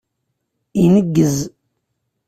Ineggez. 0.83 1.35